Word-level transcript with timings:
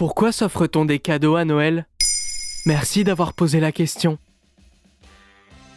Pourquoi 0.00 0.32
s'offre-t-on 0.32 0.86
des 0.86 0.98
cadeaux 0.98 1.36
à 1.36 1.44
Noël? 1.44 1.86
Merci 2.64 3.04
d'avoir 3.04 3.34
posé 3.34 3.60
la 3.60 3.70
question. 3.70 4.16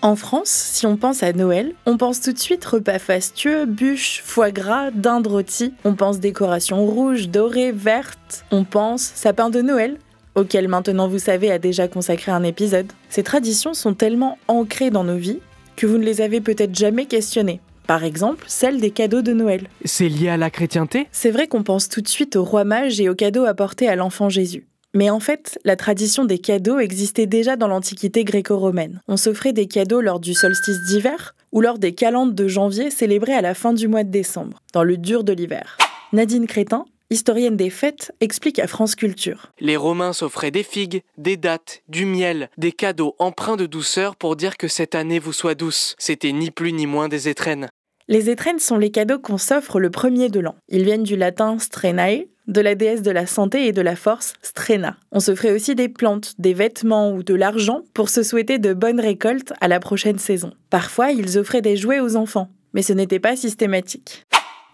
En 0.00 0.14
France, 0.14 0.48
si 0.48 0.86
on 0.86 0.96
pense 0.96 1.24
à 1.24 1.32
Noël, 1.32 1.74
on 1.86 1.96
pense 1.96 2.20
tout 2.20 2.32
de 2.32 2.38
suite 2.38 2.64
repas 2.64 3.00
fastueux, 3.00 3.66
bûches, 3.66 4.22
foie 4.24 4.52
gras, 4.52 4.92
dinde 4.92 5.26
rôtie. 5.26 5.74
On 5.82 5.96
pense 5.96 6.20
décoration 6.20 6.86
rouge, 6.86 7.30
dorée, 7.30 7.72
verte. 7.72 8.44
On 8.52 8.62
pense 8.62 9.02
sapin 9.02 9.50
de 9.50 9.60
Noël, 9.60 9.98
auquel 10.36 10.68
maintenant 10.68 11.08
vous 11.08 11.18
savez 11.18 11.50
a 11.50 11.58
déjà 11.58 11.88
consacré 11.88 12.30
un 12.30 12.44
épisode. 12.44 12.92
Ces 13.08 13.24
traditions 13.24 13.74
sont 13.74 13.94
tellement 13.94 14.38
ancrées 14.46 14.90
dans 14.90 15.02
nos 15.02 15.16
vies 15.16 15.40
que 15.74 15.88
vous 15.88 15.98
ne 15.98 16.04
les 16.04 16.20
avez 16.20 16.40
peut-être 16.40 16.76
jamais 16.76 17.06
questionnées. 17.06 17.60
Par 17.92 18.04
exemple, 18.04 18.46
celle 18.48 18.80
des 18.80 18.90
cadeaux 18.90 19.20
de 19.20 19.34
Noël. 19.34 19.68
C'est 19.84 20.08
lié 20.08 20.30
à 20.30 20.38
la 20.38 20.48
chrétienté? 20.48 21.08
C'est 21.12 21.30
vrai 21.30 21.46
qu'on 21.46 21.62
pense 21.62 21.90
tout 21.90 22.00
de 22.00 22.08
suite 22.08 22.36
au 22.36 22.42
roi 22.42 22.64
mage 22.64 22.98
et 23.02 23.10
aux 23.10 23.14
cadeaux 23.14 23.44
apportés 23.44 23.86
à 23.86 23.96
l'enfant 23.96 24.30
Jésus. 24.30 24.66
Mais 24.94 25.10
en 25.10 25.20
fait, 25.20 25.58
la 25.66 25.76
tradition 25.76 26.24
des 26.24 26.38
cadeaux 26.38 26.78
existait 26.78 27.26
déjà 27.26 27.56
dans 27.56 27.68
l'Antiquité 27.68 28.24
gréco-romaine. 28.24 29.02
On 29.08 29.18
s'offrait 29.18 29.52
des 29.52 29.66
cadeaux 29.66 30.00
lors 30.00 30.20
du 30.20 30.32
solstice 30.32 30.80
d'hiver 30.88 31.34
ou 31.52 31.60
lors 31.60 31.78
des 31.78 31.92
calendes 31.92 32.34
de 32.34 32.48
janvier 32.48 32.90
célébrés 32.90 33.34
à 33.34 33.42
la 33.42 33.52
fin 33.52 33.74
du 33.74 33.88
mois 33.88 34.04
de 34.04 34.10
décembre, 34.10 34.62
dans 34.72 34.84
le 34.84 34.96
dur 34.96 35.22
de 35.22 35.34
l'hiver. 35.34 35.76
Nadine 36.14 36.46
Crétin, 36.46 36.86
historienne 37.10 37.58
des 37.58 37.68
fêtes, 37.68 38.12
explique 38.22 38.58
à 38.58 38.68
France 38.68 38.94
Culture. 38.94 39.52
Les 39.60 39.76
Romains 39.76 40.14
s'offraient 40.14 40.50
des 40.50 40.62
figues, 40.62 41.02
des 41.18 41.36
dattes, 41.36 41.82
du 41.90 42.06
miel, 42.06 42.48
des 42.56 42.72
cadeaux 42.72 43.16
empreints 43.18 43.58
de 43.58 43.66
douceur 43.66 44.16
pour 44.16 44.34
dire 44.34 44.56
que 44.56 44.66
cette 44.66 44.94
année 44.94 45.18
vous 45.18 45.34
soit 45.34 45.54
douce. 45.54 45.94
C'était 45.98 46.32
ni 46.32 46.50
plus 46.50 46.72
ni 46.72 46.86
moins 46.86 47.10
des 47.10 47.28
étrennes. 47.28 47.68
Les 48.08 48.30
étrennes 48.30 48.58
sont 48.58 48.78
les 48.78 48.90
cadeaux 48.90 49.18
qu'on 49.18 49.38
s'offre 49.38 49.78
le 49.78 49.90
premier 49.90 50.28
de 50.28 50.40
l'an. 50.40 50.56
Ils 50.68 50.84
viennent 50.84 51.04
du 51.04 51.16
latin 51.16 51.58
strenae, 51.58 52.26
de 52.48 52.60
la 52.60 52.74
déesse 52.74 53.02
de 53.02 53.10
la 53.10 53.26
santé 53.26 53.66
et 53.66 53.72
de 53.72 53.80
la 53.80 53.94
force, 53.94 54.34
Strena. 54.42 54.96
On 55.12 55.20
se 55.20 55.34
ferait 55.34 55.52
aussi 55.52 55.74
des 55.74 55.88
plantes, 55.88 56.34
des 56.38 56.54
vêtements 56.54 57.12
ou 57.12 57.22
de 57.22 57.34
l'argent 57.34 57.82
pour 57.94 58.08
se 58.08 58.22
souhaiter 58.22 58.58
de 58.58 58.74
bonnes 58.74 59.00
récoltes 59.00 59.52
à 59.60 59.68
la 59.68 59.78
prochaine 59.78 60.18
saison. 60.18 60.52
Parfois, 60.68 61.12
ils 61.12 61.38
offraient 61.38 61.62
des 61.62 61.76
jouets 61.76 62.00
aux 62.00 62.16
enfants, 62.16 62.48
mais 62.74 62.82
ce 62.82 62.92
n'était 62.92 63.20
pas 63.20 63.36
systématique. 63.36 64.24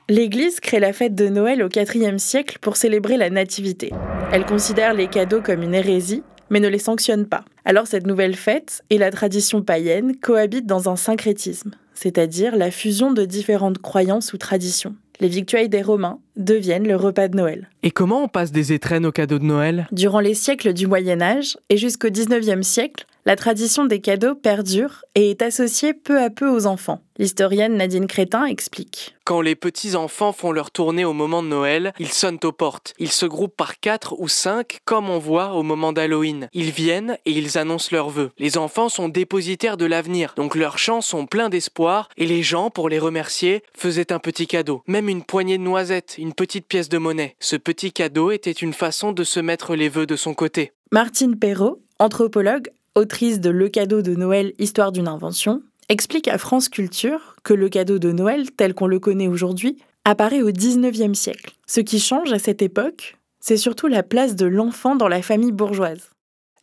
L'Église 0.09 0.61
crée 0.61 0.81
la 0.81 0.95
fête 0.95 1.15
de 1.15 1.29
Noël 1.29 1.63
au 1.63 1.69
IVe 1.69 2.17
siècle 2.17 2.59
pour 2.63 2.77
célébrer 2.77 3.19
la 3.19 3.29
Nativité. 3.29 3.93
Elle 4.33 4.47
considère 4.47 4.95
les 4.95 5.09
cadeaux 5.09 5.43
comme 5.43 5.63
une 5.63 5.75
hérésie, 5.75 6.23
mais 6.49 6.61
ne 6.61 6.69
les 6.69 6.79
sanctionne 6.79 7.27
pas. 7.27 7.45
Alors 7.67 7.87
cette 7.87 8.07
nouvelle 8.07 8.35
fête 8.37 8.83
et 8.89 8.97
la 8.97 9.11
tradition 9.11 9.61
païenne 9.61 10.17
cohabitent 10.17 10.67
dans 10.67 10.89
un 10.89 10.97
syncrétisme, 10.97 11.73
c'est-à-dire 11.99 12.55
la 12.55 12.71
fusion 12.71 13.13
de 13.13 13.25
différentes 13.25 13.79
croyances 13.79 14.33
ou 14.33 14.39
traditions 14.39 14.95
les 15.21 15.29
victuailles 15.29 15.69
des 15.69 15.83
Romains 15.83 16.21
deviennent 16.37 16.87
le 16.87 16.97
repas 16.97 17.29
de 17.29 17.37
Noël. 17.37 17.69
Et 17.83 17.91
comment 17.91 18.23
on 18.23 18.29
passe 18.29 18.53
des 18.53 18.73
étrennes 18.73 19.07
aux 19.07 19.13
cadeaux 19.13 19.39
de 19.39 19.45
Noël? 19.45 19.89
Durant 19.93 20.21
les 20.21 20.35
siècles 20.35 20.73
du 20.73 20.87
Moyen 20.87 21.21
Âge 21.21 21.57
et 21.71 21.77
jusqu'au 21.77 22.09
XIXe 22.09 22.67
siècle, 22.67 23.07
la 23.29 23.37
tradition 23.37 23.85
des 23.85 24.01
cadeaux 24.01 24.35
perdure 24.35 25.05
et 25.15 25.29
est 25.29 25.43
associée 25.43 25.93
peu 25.93 26.19
à 26.19 26.31
peu 26.31 26.49
aux 26.49 26.65
enfants. 26.65 27.03
L'historienne 27.19 27.77
Nadine 27.77 28.07
Crétin 28.07 28.47
explique. 28.47 29.17
Quand 29.25 29.43
les 29.43 29.55
petits-enfants 29.55 30.33
font 30.33 30.51
leur 30.51 30.71
tournée 30.71 31.05
au 31.05 31.13
moment 31.13 31.43
de 31.43 31.49
Noël, 31.49 31.93
ils 31.99 32.09
sonnent 32.09 32.39
aux 32.45 32.53
portes. 32.53 32.95
Ils 32.99 33.13
se 33.13 33.27
groupent 33.27 33.55
par 33.55 33.81
quatre 33.81 34.19
ou 34.19 34.29
cinq, 34.29 34.79
comme 34.87 35.11
on 35.11 35.19
voit 35.19 35.53
au 35.53 35.63
moment 35.63 35.93
d'Halloween. 35.93 36.49
Ils 36.55 36.71
viennent 36.71 37.19
et 37.27 37.33
ils 37.33 37.59
annoncent 37.59 37.91
leurs 37.93 38.09
vœux. 38.09 38.31
Les 38.39 38.57
enfants 38.57 38.89
sont 38.89 39.11
dépositaires 39.11 39.77
de 39.77 39.85
l'avenir, 39.85 40.33
donc 40.35 40.55
leurs 40.55 40.79
chants 40.79 41.03
sont 41.03 41.27
pleins 41.27 41.51
d'espoir, 41.51 42.09
et 42.17 42.25
les 42.25 42.43
gens, 42.43 42.71
pour 42.71 42.89
les 42.89 42.99
remercier, 42.99 43.63
faisaient 43.77 44.11
un 44.11 44.21
petit 44.21 44.47
cadeau. 44.47 44.83
Même 44.87 45.11
une 45.11 45.23
poignée 45.23 45.59
de 45.59 45.63
noisettes, 45.65 46.15
une 46.17 46.33
petite 46.33 46.67
pièce 46.67 46.89
de 46.89 46.97
monnaie. 46.97 47.37
Ce 47.41 47.57
petit 47.57 47.93
cadeau 47.93 48.31
était 48.31 48.53
une 48.53 48.73
façon 48.73 49.13
de 49.13 49.23
se 49.23 49.39
mettre 49.39 49.77
les 49.77 49.91
vœux 49.91 50.07
de 50.07 50.17
son 50.17 50.33
côté. 50.33 50.73
Martine 50.93 51.39
Perrault, 51.39 51.83
anthropologue, 51.99 52.71
autrice 52.99 53.41
de 53.41 53.51
Le 53.51 53.69
cadeau 53.69 54.03
de 54.03 54.15
Noël, 54.15 54.53
Histoire 54.59 54.93
d'une 54.93 55.09
invention, 55.09 55.63
explique 55.89 56.29
à 56.29 56.37
France 56.37 56.69
Culture 56.69 57.37
que 57.45 57.55
le 57.55 57.69
cadeau 57.69 57.99
de 57.99 58.13
Noël, 58.13 58.51
tel 58.51 58.75
qu'on 58.75 58.87
le 58.87 58.99
connaît 58.99 59.29
aujourd'hui, 59.29 59.79
apparaît 60.05 60.43
au 60.43 60.51
XIXe 60.51 61.19
siècle. 61.19 61.55
Ce 61.67 61.81
qui 61.81 62.01
change 62.01 62.33
à 62.33 62.39
cette 62.39 62.61
époque, 62.61 63.17
c'est 63.41 63.57
surtout 63.57 63.87
la 63.87 64.03
place 64.03 64.37
de 64.37 64.47
l'enfant 64.47 64.97
dans 64.97 65.09
la 65.09 65.23
famille 65.23 65.53
bourgeoise 65.53 66.11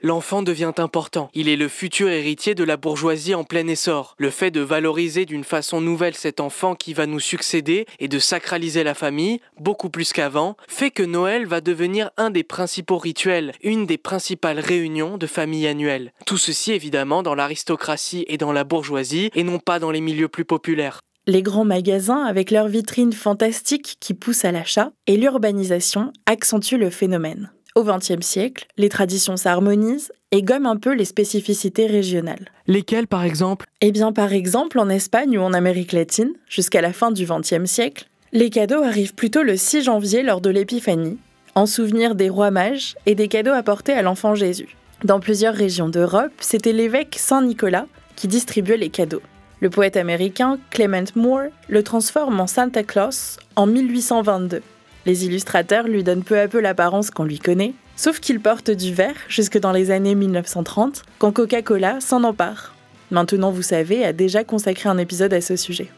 l'enfant 0.05 0.43
devient 0.43 0.73
important. 0.77 1.29
Il 1.33 1.49
est 1.49 1.55
le 1.55 1.67
futur 1.67 2.09
héritier 2.09 2.53
de 2.53 2.63
la 2.63 2.77
bourgeoisie 2.77 3.33
en 3.33 3.43
plein 3.43 3.67
essor. 3.67 4.15
Le 4.19 4.29
fait 4.29 4.51
de 4.51 4.61
valoriser 4.61 5.25
d'une 5.25 5.43
façon 5.43 5.81
nouvelle 5.81 6.13
cet 6.13 6.39
enfant 6.39 6.75
qui 6.75 6.93
va 6.93 7.07
nous 7.07 7.19
succéder 7.19 7.87
et 7.99 8.07
de 8.07 8.19
sacraliser 8.19 8.83
la 8.83 8.93
famille, 8.93 9.41
beaucoup 9.59 9.89
plus 9.89 10.13
qu'avant, 10.13 10.57
fait 10.67 10.91
que 10.91 11.01
Noël 11.01 11.47
va 11.47 11.59
devenir 11.59 12.11
un 12.17 12.29
des 12.29 12.43
principaux 12.43 12.99
rituels, 12.99 13.53
une 13.63 13.87
des 13.87 13.97
principales 13.97 14.59
réunions 14.59 15.17
de 15.17 15.25
famille 15.25 15.65
annuelles. 15.65 16.13
Tout 16.27 16.37
ceci 16.37 16.71
évidemment 16.71 17.23
dans 17.23 17.33
l'aristocratie 17.33 18.25
et 18.27 18.37
dans 18.37 18.51
la 18.51 18.63
bourgeoisie 18.63 19.31
et 19.33 19.43
non 19.43 19.57
pas 19.57 19.79
dans 19.79 19.91
les 19.91 20.01
milieux 20.01 20.29
plus 20.29 20.45
populaires 20.45 20.99
les 21.27 21.41
grands 21.41 21.65
magasins 21.65 22.23
avec 22.23 22.51
leurs 22.51 22.67
vitrines 22.67 23.11
fantastiques 23.11 23.97
qui 23.99 24.13
poussent 24.13 24.45
à 24.45 24.51
l'achat, 24.51 24.91
et 25.07 25.17
l'urbanisation 25.17 26.13
accentuent 26.27 26.77
le 26.77 26.91
phénomène. 26.91 27.49
Au 27.77 27.83
XXe 27.83 28.25
siècle, 28.25 28.67
les 28.77 28.87
traditions 28.87 29.35
s'harmonisent 29.35 30.13
et 30.31 30.43
gomment 30.43 30.67
un 30.67 30.77
peu 30.77 30.93
les 30.93 31.03
spécificités 31.03 31.87
régionales. 31.87 32.49
Lesquelles, 32.67 33.05
par 33.05 33.25
exemple? 33.25 33.65
Eh 33.81 33.91
bien, 33.91 34.13
par 34.13 34.31
exemple, 34.31 34.79
en 34.79 34.87
Espagne 34.87 35.37
ou 35.37 35.41
en 35.41 35.51
Amérique 35.51 35.91
latine, 35.91 36.31
jusqu'à 36.47 36.79
la 36.79 36.93
fin 36.93 37.11
du 37.11 37.25
XXe 37.25 37.69
siècle, 37.69 38.07
les 38.31 38.49
cadeaux 38.49 38.81
arrivent 38.81 39.13
plutôt 39.13 39.43
le 39.43 39.57
6 39.57 39.83
janvier 39.83 40.23
lors 40.23 40.39
de 40.39 40.49
l'Épiphanie, 40.49 41.17
en 41.53 41.65
souvenir 41.65 42.15
des 42.15 42.29
rois 42.29 42.49
mages 42.49 42.95
et 43.05 43.13
des 43.13 43.27
cadeaux 43.27 43.51
apportés 43.51 43.91
à 43.91 44.01
l'enfant 44.01 44.35
Jésus. 44.35 44.77
Dans 45.03 45.19
plusieurs 45.19 45.53
régions 45.53 45.89
d'Europe, 45.89 46.31
c'était 46.39 46.71
l'évêque 46.71 47.17
Saint 47.19 47.41
Nicolas 47.41 47.87
qui 48.15 48.29
distribuait 48.29 48.77
les 48.77 48.89
cadeaux. 48.89 49.21
Le 49.59 49.69
poète 49.69 49.97
américain 49.97 50.59
Clement 50.69 51.11
Moore 51.15 51.49
le 51.67 51.83
transforme 51.83 52.39
en 52.39 52.47
Santa 52.47 52.83
Claus 52.83 53.37
en 53.57 53.67
1822. 53.67 54.61
Les 55.05 55.25
illustrateurs 55.25 55.87
lui 55.87 56.03
donnent 56.03 56.23
peu 56.23 56.39
à 56.39 56.47
peu 56.47 56.59
l'apparence 56.59 57.11
qu'on 57.11 57.25
lui 57.25 57.37
connaît, 57.37 57.73
sauf 57.95 58.19
qu'il 58.19 58.39
porte 58.39 58.71
du 58.71 58.93
vert 58.93 59.15
jusque 59.27 59.59
dans 59.59 59.71
les 59.71 59.91
années 59.91 60.15
1930, 60.15 61.03
quand 61.19 61.31
Coca-Cola 61.31 62.01
s'en 62.01 62.23
empare. 62.23 62.73
Maintenant, 63.11 63.51
vous 63.51 63.61
savez, 63.61 64.03
a 64.03 64.13
déjà 64.13 64.43
consacré 64.43 64.89
un 64.89 64.97
épisode 64.97 65.33
à 65.33 65.41
ce 65.41 65.55
sujet. 65.55 65.89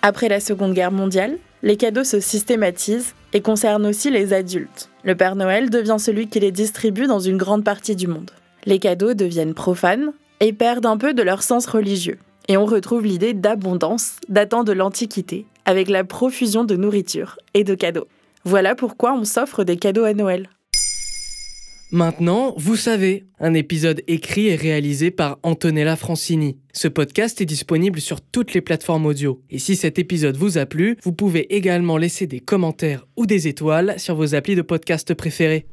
Après 0.00 0.28
la 0.28 0.40
Seconde 0.40 0.72
Guerre 0.72 0.92
mondiale, 0.92 1.36
les 1.62 1.76
cadeaux 1.76 2.04
se 2.04 2.20
systématisent 2.20 3.14
et 3.34 3.42
concernent 3.42 3.86
aussi 3.86 4.10
les 4.10 4.32
adultes. 4.32 4.88
Le 5.04 5.14
Père 5.14 5.36
Noël 5.36 5.68
devient 5.68 5.98
celui 5.98 6.28
qui 6.28 6.40
les 6.40 6.50
distribue 6.50 7.06
dans 7.06 7.20
une 7.20 7.36
grande 7.36 7.64
partie 7.64 7.96
du 7.96 8.06
monde. 8.06 8.30
Les 8.64 8.78
cadeaux 8.78 9.14
deviennent 9.14 9.54
profanes 9.54 10.12
et 10.40 10.52
perdent 10.52 10.86
un 10.86 10.96
peu 10.96 11.12
de 11.12 11.22
leur 11.22 11.42
sens 11.42 11.66
religieux. 11.66 12.18
Et 12.48 12.56
on 12.56 12.64
retrouve 12.64 13.04
l'idée 13.04 13.34
d'abondance 13.34 14.16
datant 14.28 14.64
de 14.64 14.72
l'Antiquité, 14.72 15.46
avec 15.64 15.88
la 15.88 16.02
profusion 16.02 16.64
de 16.64 16.74
nourriture 16.74 17.38
et 17.54 17.62
de 17.62 17.74
cadeaux. 17.74 18.08
Voilà 18.44 18.74
pourquoi 18.74 19.14
on 19.14 19.24
s'offre 19.24 19.64
des 19.64 19.76
cadeaux 19.76 20.04
à 20.04 20.14
Noël. 20.14 20.48
Maintenant, 21.92 22.54
vous 22.56 22.74
savez, 22.74 23.26
un 23.38 23.52
épisode 23.52 24.02
écrit 24.06 24.46
et 24.46 24.56
réalisé 24.56 25.10
par 25.10 25.38
Antonella 25.42 25.94
Francini. 25.94 26.58
Ce 26.72 26.88
podcast 26.88 27.40
est 27.42 27.46
disponible 27.46 28.00
sur 28.00 28.22
toutes 28.22 28.54
les 28.54 28.62
plateformes 28.62 29.04
audio. 29.04 29.42
Et 29.50 29.58
si 29.58 29.76
cet 29.76 29.98
épisode 29.98 30.38
vous 30.38 30.56
a 30.56 30.64
plu, 30.64 30.96
vous 31.02 31.12
pouvez 31.12 31.54
également 31.54 31.98
laisser 31.98 32.26
des 32.26 32.40
commentaires 32.40 33.06
ou 33.16 33.26
des 33.26 33.46
étoiles 33.46 33.94
sur 33.98 34.16
vos 34.16 34.34
applis 34.34 34.56
de 34.56 34.62
podcast 34.62 35.12
préférés. 35.12 35.66